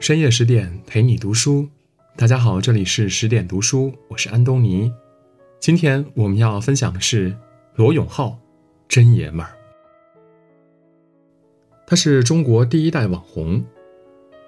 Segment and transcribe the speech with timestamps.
[0.00, 1.68] 深夜十点陪你读书，
[2.16, 4.90] 大家好，这里是十点读书，我是安东尼。
[5.60, 7.36] 今天我们要分享的是
[7.76, 8.38] 罗永浩，
[8.88, 9.52] 真爷们儿。
[11.86, 13.64] 他是中国第一代网红，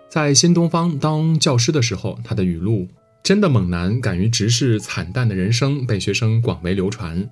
[0.09, 2.89] 在新东方当教师的时候，他的语录
[3.23, 7.31] “真的猛男，敢于直视惨淡的人生”被学生广为流传。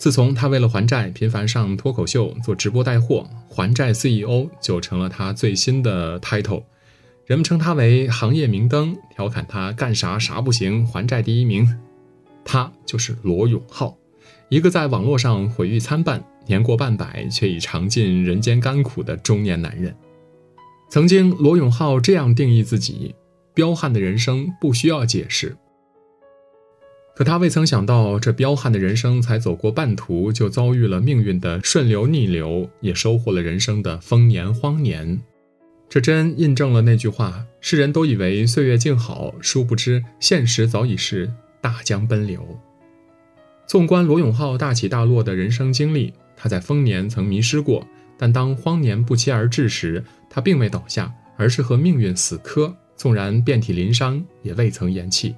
[0.00, 6.62] 自从他为了还债频繁上脱口秀做直播带货，还债 CEO 就成了他最新的 title。
[7.26, 11.68] 人们称他为行业明灯，调侃他干啥啥不行，还债第一名。
[12.46, 13.94] 他就是罗永浩，
[14.48, 19.94] 一个在网络上毁誉参半、年过半百却已尝尽人间甘苦的中年男人。
[20.88, 23.14] 曾经，罗永浩这样定义自己：
[23.52, 25.54] 彪悍的人生不需要解释。
[27.14, 35.20] 可他未曾想到，这彪悍的人生才走过半途，就遭遇了命运的顺流逆流，也收获了人生的丰年荒年。
[35.88, 42.58] 这真印证了那句话：世人都以为岁月静好，殊不知现实早已是大江奔流。
[43.66, 55.34] 纵观罗永浩大起大落的人生经历，他在丰年曾迷失过，但当荒年不期而至时，他并未倒下，而是和命运死磕，纵然遍体鳞伤，也未曾言弃。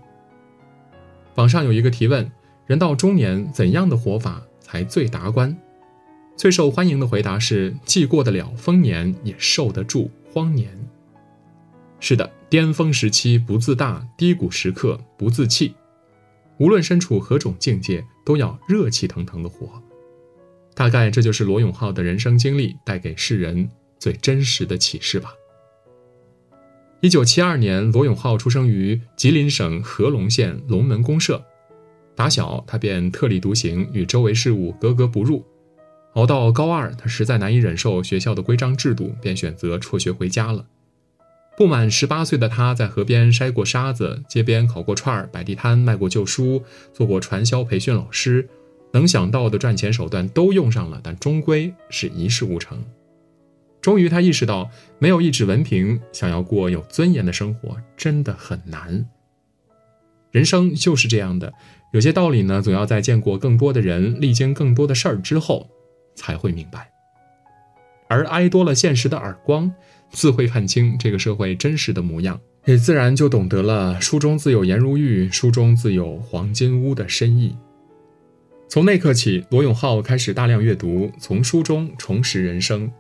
[1.37, 2.31] 网上有一个提问：
[2.67, 5.57] 人到中年，怎样的活法才最达观？
[6.37, 10.11] 最受欢迎的回答是：既过得了丰年，也受得住。
[10.33, 10.71] 荒年。
[12.01, 15.75] 是的，巅峰时期不自大，低谷时刻不自弃。
[16.59, 19.83] 无论身处何种境界，都要热气腾腾的活。
[20.75, 25.33] 大概这就是罗永浩的人生经历带给世人最真实的启示吧。
[27.03, 31.45] 一九七二年，罗永浩出生于吉林省合隆县龙门公社。
[32.15, 35.45] 打小他便特立独行，与周围事物格格不入。
[36.15, 40.65] 熬到高二，他实在难以忍受学校的规章制度，便选择辍学回家了。
[41.57, 46.63] 不满十八岁的他，在河边筛过沙子，街边烤过串儿，摆地摊卖过旧书，
[46.93, 48.49] 做过传销培训老师，
[48.93, 52.81] 能想到的赚钱手段都用上了，但终归是一事无成。
[53.83, 59.07] 终于，他意识到，没有一纸文凭，想要过有尊严的生活，真的很难。
[60.31, 61.53] 人生就是这样的，
[61.93, 65.69] 有些道理呢，总要在见过更多的人，历经更多的事儿之后。
[66.15, 66.91] 才会明白，
[68.07, 69.73] 而挨多了现实的耳光，
[70.11, 77.57] 自会看清这个社会真实的模样，也自然就懂得了“书中自有颜如玉，书中自有黄金屋”的深意。
[78.69, 82.93] 从那刻起，罗永浩开始大量阅读，从书中重拾人生。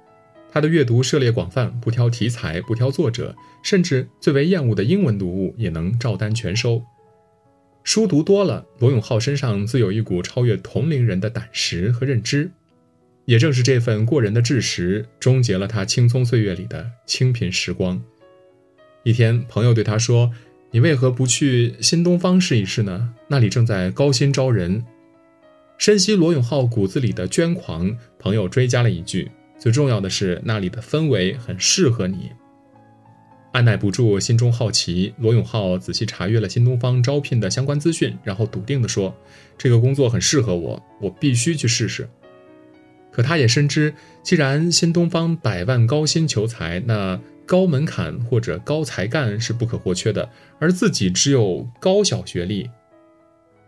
[0.52, 6.82] 他的阅读涉猎广泛，不挑题材，不挑作者，甚至最为厌恶的英文读物也能照单全收。
[7.82, 12.50] 书读多了，罗永浩身上自有一股超越同龄人的胆识和认知。
[13.24, 18.02] 也正是这份过人的智识，终结了他青葱岁月里的清贫时光。
[19.04, 20.32] 一天，朋友对他说
[20.72, 23.14] ：“你为何不去新东方试一试呢？
[23.28, 24.84] 那里正在高薪招人。”
[25.78, 29.30] 深悉罗永浩骨子里的捐狂，朋友追加了一句
[29.62, 32.32] ：“最重要的是，那里的氛围很适合你。”
[33.54, 39.14] 按耐不住心中好奇，罗永浩仔细查阅了新东方招聘的相关资讯，然后笃定地说
[39.56, 42.08] ：“这个工作很适合我，我必须去试试。”
[43.12, 52.68] 可他也深知，既然新东方百万高薪求才，那高门槛或者高才干是不可或缺的，而自己只有高小学历。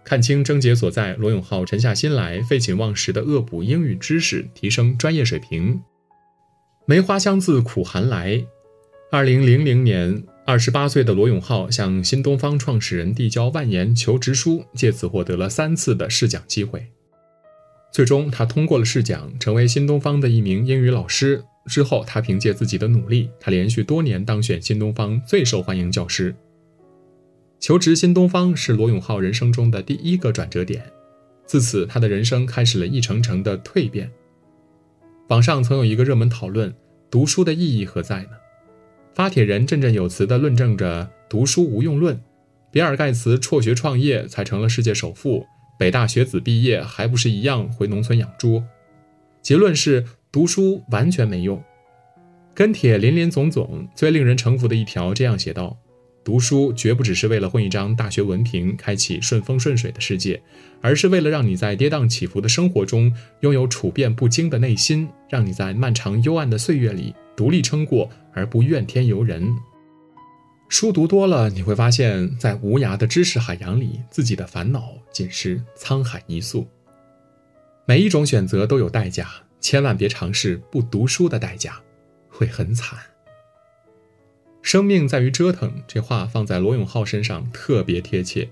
[0.05, 5.81] 看清症结所在，罗永浩沉下心来，废寝忘食地恶补英语知识，提升专业水平。
[6.87, 8.45] 梅花香自苦寒来。
[9.11, 16.87] 二零零零年，二十八岁的罗永浩向新东方创始人递交万言求职书，借此获得了三次的试讲机会。
[17.91, 21.43] 最终，他通过了试讲，成为新东方的一名英语老师。
[21.67, 26.35] 之后，他凭借自己的努力，他连续多年当选新东方最受欢迎教师。
[27.65, 30.85] 求职新东方是罗永浩人生中的第一个转折点，
[31.47, 34.13] 自此，他的人生开始了一程程的蜕变。
[35.29, 36.75] 网上曾有一个热门讨论：
[37.11, 38.33] 读书的意义何在呢？
[39.15, 42.21] 发帖人振振有词地论证着读书无用论，
[42.71, 45.47] 比尔盖茨辍学创业才成了世界首富。
[45.79, 48.63] 北大学子毕业还不是一样回农村养猪？
[49.41, 51.65] 结论是读书完全没用。
[52.53, 55.79] 跟帖林林总总，最令人臣服的一条这样写道：
[56.25, 60.43] 读书绝不只是为了混一张大学文凭，开启顺风顺水的世界，
[60.81, 69.55] 而是为了让你在跌宕起伏的生活中拥有处变不惊的内心，让你在漫长幽暗的岁月里独立撑过，而不怨天尤人。
[70.71, 76.67] 书读多了，你会发现在无涯的知识海洋里，自己的烦恼仅是沧海一粟。
[77.87, 79.29] 每一种选择都有代价，
[79.61, 81.79] 千万别尝试不读书的代价。
[82.37, 82.99] 会很惨。
[84.65, 88.49] 生命在于折腾，这话放在罗永浩身上特别贴切。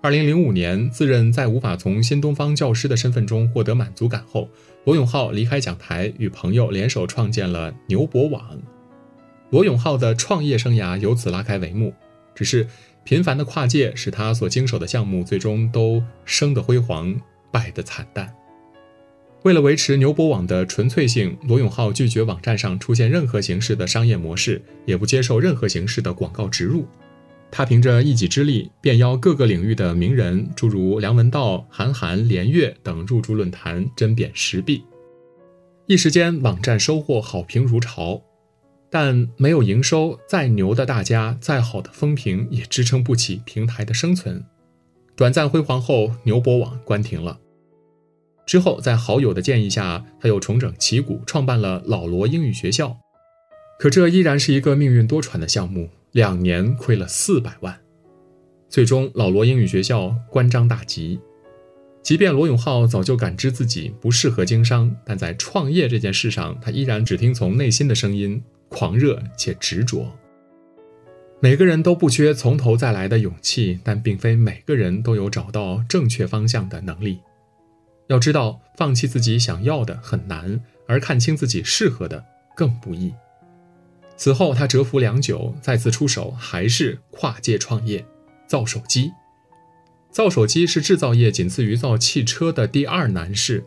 [0.00, 4.48] 二零零五年，自认再无法从新东方教师的身份中获得满足感后，
[4.84, 8.56] 罗永浩离开讲台，与朋友联手创建了牛博网。
[9.50, 11.92] 罗永浩的创业生涯由此拉开帷幕。
[12.36, 12.68] 只是
[13.02, 18.32] 频繁的跨界，使他所经手的项目最终都生得辉煌，败得惨淡。
[19.42, 26.86] 为了维持牛博网的纯粹性，罗永浩拒绝网站上出现任何形式的商业模式，也不接受任何形式的广告植入。
[27.50, 34.84] 他凭着一己之力，便邀各个领域的名人，诸如梁文道、韩寒、连岳等入驻论坛，针砭时弊。
[35.86, 38.22] 一时间，网站收获好评如潮。
[38.88, 44.44] 但没有营收，再牛的大家，再好的风评，也支撑不起平台的生存。
[45.16, 47.38] 短暂辉煌后，牛博网关停了。
[48.46, 52.98] 之后，在好友的建议下，他又重整旗鼓，创办了老罗英语学校。
[53.78, 57.78] 可这依然是一个命运多舛的项目，两年亏了四百万。
[58.68, 61.20] 最终，老罗英语学校关张大吉。
[62.02, 68.42] 即便罗永浩早就感知自己不适合经商，但在创业这件事上，他依然只听从内心的声音。
[68.74, 70.10] 狂热且执着。
[71.40, 77.18] 每个人都不缺从头再来的勇气，但并非每个人都有找到正确方向的能力。
[78.08, 82.24] 要知道，放弃自己想要的很难，而看清自己适合的
[82.56, 83.12] 更不易。
[84.16, 88.04] 此后，他蛰伏良久，再次出手还是跨界创业，
[88.46, 89.12] 造手机。
[90.10, 93.64] 造手机是制造业仅次于造汽车的第二难事。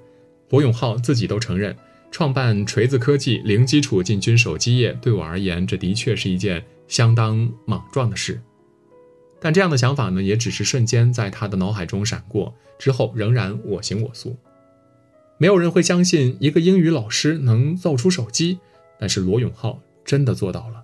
[0.49, 1.75] 罗永浩自己都承认。
[2.11, 8.39] 创办锤子科技，零基础进军手机业，对我而言，这的确是一件相当莽撞的事。
[9.45, 14.35] 但这样的想法呢，也只是瞬间在他的脑海中闪过，之后仍然我行我素。
[15.37, 18.57] 没有人会相信一个英语老师能造出手机，
[18.97, 20.81] 但是罗永浩真的做到了。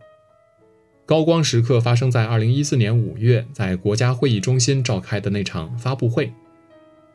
[1.07, 6.31] 高光时刻发生在二零一四年五月，在国家会议中心召开的那场发布会。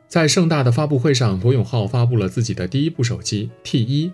[0.09, 4.11] 在盛大的发布会上，罗永浩发布了自己的第一部手机 T 一，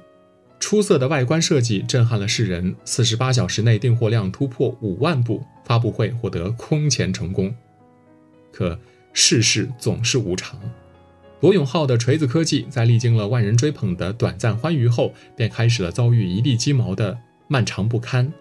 [0.63, 2.73] 出色的外观设计震撼了世人。
[2.85, 7.53] 四十八小时内订货量突破五万部，发布会获得空前成功。
[8.53, 8.79] 可
[9.13, 10.61] 世事总是无常，
[11.41, 17.19] 罗永浩的锤子科技在历经了万人追捧的短暂欢愉后，便开始了遭遇一地鸡毛的
[17.49, 18.33] 漫长不堪。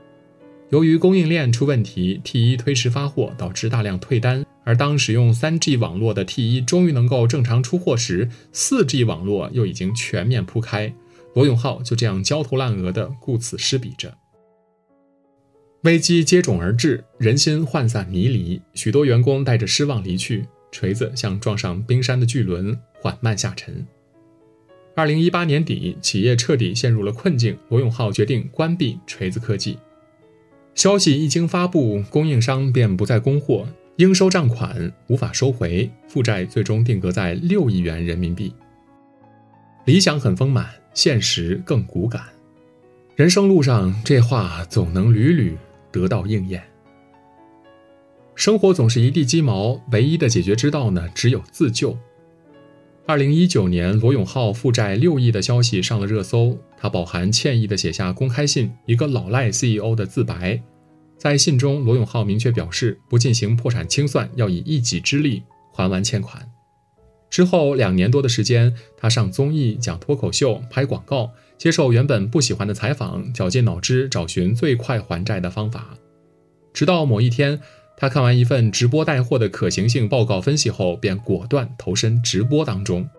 [0.70, 4.46] 由于供应链出问题，T 一推迟发货，导致大量退单。
[4.64, 10.94] 而当使用 3G 网络的 T1 终于能够正常出货时，4G 网络又已经全面铺开，
[11.34, 14.18] 罗永浩就这样焦头烂额的顾此失彼着。
[15.84, 23.86] 危机接踵而至，人心涣散迷离，许多员工带着失望离去，锤子像撞上冰山的巨轮，缓慢下沉。
[24.96, 29.80] 2018年底，企业彻底陷入了困境，罗永浩决定关闭锤子科技。
[30.76, 33.68] 消息一经发布，供应商便不再供货。
[33.98, 38.54] 应收账款无法收回，负债最终定格在六亿元人民币。
[39.86, 42.22] 理想很丰满，现实更骨感。
[43.16, 45.58] 人生路上，这话总能屡屡
[45.92, 46.64] 得到应验。
[48.36, 51.98] 生活总是一地鸡毛，唯一的解决之道呢，只有自救。
[53.08, 60.62] 二零一九年，罗永浩负债六亿的消息上了热搜，他饱含歉意的写下公开信，一个老赖 CEO 的自白。
[61.18, 66.51] 在信中，罗永浩明确表示不进行破产清算，要以一己之力还完欠款。
[67.32, 75.98] 之后两年多的时间，他上综艺、讲脱口秀、拍广告，接受原本不喜欢的采访，绞尽脑汁找寻最快还债的方法。
[76.74, 77.60] 直到某一天，
[77.98, 83.10] 他看完一份直播带货的可行性报告分析后，便果断投身直播当中。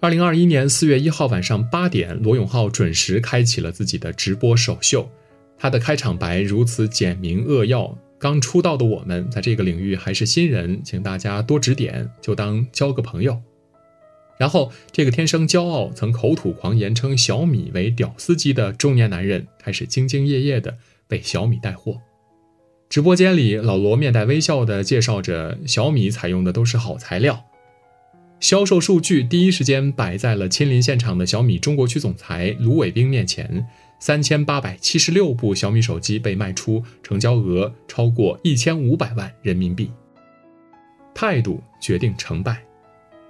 [0.00, 5.08] 二零二一年四月一号晚上八点，罗永浩准时开启了自己的直播首秀。
[5.58, 13.42] 他的开场白如此简明扼要，刚出道的我们在这个领域还是新人，请大家多指点，就当交个朋友。
[14.38, 22.00] 然后，这个天生骄傲、曾口吐狂言称小米为“屌丝机”的中年男人，开始兢兢业业地为小米带货。
[22.88, 27.46] 直播间里，老罗面带微笑地介绍着小米采用的都是好材料，
[28.38, 33.66] 销售数据第一时间摆在了亲临现场的小米中国区总裁卢伟冰面前。
[34.02, 39.92] 三千八百七十六部小米手机被卖出，成交额超过一千五百万人民币。
[41.14, 42.64] 态度决定成败。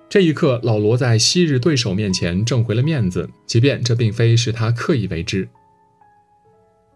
[0.09, 5.47] 这一刻，老罗在昔日对手面前挣回了面子，即便这并非是他刻意为之。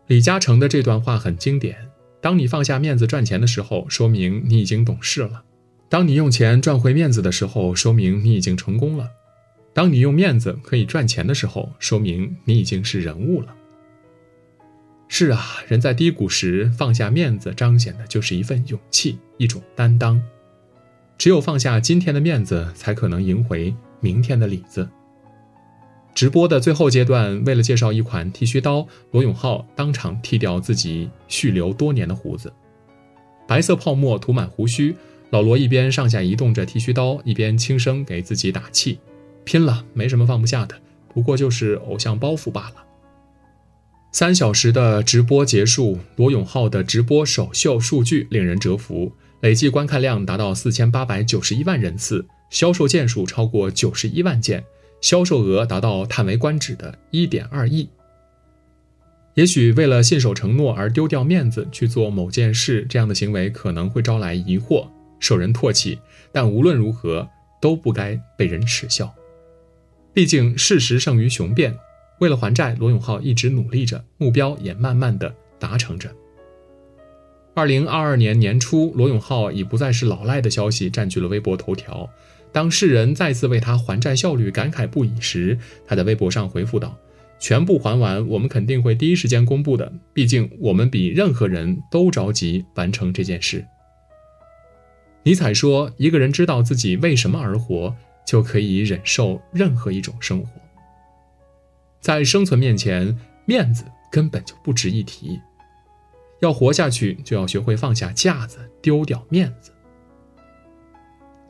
[0.06, 1.76] 李嘉诚的这段话很经典：
[2.22, 5.42] 当你放下面子赚钱的时候，说明你已经懂事了；
[5.90, 9.08] 当你用钱赚回面子的时候，说明你已经成功了；
[9.74, 13.54] 当你用面子可以赚钱的时候，说明你已经是人物了。
[15.08, 20.20] 是啊，人在低谷时放下面子，彰显的就是一份勇气，一种担当。
[21.16, 24.88] 只有放下今天的面子，才可能赢回明天的里子。
[26.14, 32.52] 直播的最后阶段，为了介绍一款剃须刀，罗永浩当场剃掉自己蓄留多年的胡子，
[33.46, 34.96] 白色泡沫涂满胡须。
[35.30, 38.98] 老罗一边上下移动着剃须刀，一边轻声给自己打气
[39.44, 40.74] ：“拼了，没什么放不下的，
[41.12, 42.84] 不过就是偶像包袱罢了。”
[44.18, 54.64] 三小时的直播结束，罗永浩的直播首秀数据令人折服，累计观看量达到四千八百九十一万人次，销售件数超过九十一万件，
[55.02, 57.86] 销售额达到叹为观止的一点二亿。
[59.34, 64.88] 也许为了信守承诺而丢掉面子去做某件事，这样的行为可能会招来疑惑。
[65.20, 65.98] 受人唾弃，
[66.32, 67.28] 但无论如何
[67.60, 69.14] 都不该被人耻笑。
[70.14, 71.78] 毕竟事实胜于雄辩。
[72.18, 76.10] 为了还债，罗永浩一直努力着，目标也慢慢的达成着。
[77.54, 82.08] 二零二二年年初，罗永浩已不再是老赖的消息占据了微博头条。
[82.52, 86.96] 当世人再次为他还债效率感慨不已时，他在微博上回复道
[87.38, 89.92] ：“全部还完，我们肯定会第一时间公布的。
[90.14, 93.64] 毕竟我们比任何人都着急完成这件事。”
[95.22, 97.94] 尼采说：“一个人知道自己为什么而活，
[98.26, 100.48] 就可以忍受任何一种生活。
[102.06, 105.40] 在生存面前，面子根本就不值一提。
[106.38, 109.72] 要活下去，就要学会放下架子，丢掉面子。”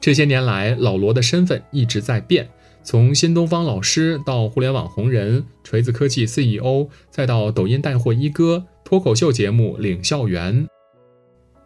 [0.01, 2.49] 这些年来，老罗的身份一直在变，
[2.83, 10.67] 从新东方老师到互联网红人、锤子科技 CEO，再到抖音带货一哥、脱口秀节目领笑员。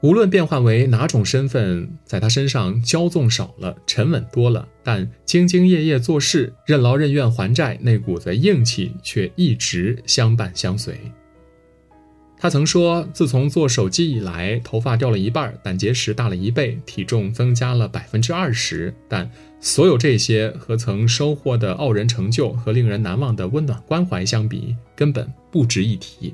[0.03, 10.99] 无论变换为哪种身份，在他身上骄纵少了，沉稳多了，但兢兢业业做事、任劳任怨还债那股子硬气却一直相伴相随。
[12.39, 19.31] 他曾说，自从做手机以来，头发掉了一半，胆结石大了一倍，体重增加了百分之二十，但
[19.61, 26.33] 所有这些和曾收获的傲人成就和令人难忘的温暖关怀相比，根本不值一提。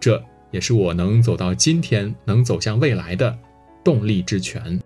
[0.00, 0.24] 这。
[0.56, 3.38] 也是我能走到今天，能走向未来的
[3.84, 4.80] 动力之泉。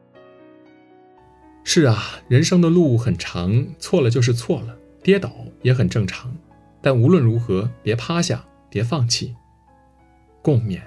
[1.63, 6.37] 是啊，人生的路很长，错了就是错了，跌倒也很正常。
[6.83, 9.37] 但无论如何，别趴下，别放弃，
[10.43, 10.81] 共勉。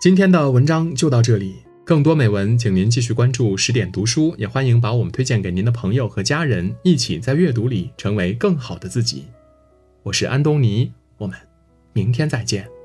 [0.00, 9.24] 今天的文章就到这里，更多美文，请您继续关注十点读书，也欢迎把我们推荐给您的朋友和家人，一起在阅读里成为更好的自己。
[10.04, 11.36] 我是安东尼，我们。
[11.96, 12.75] 明天再见。